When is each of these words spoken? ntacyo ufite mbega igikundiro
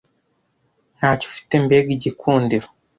ntacyo 0.97 1.25
ufite 1.31 1.53
mbega 1.63 1.89
igikundiro 1.97 2.67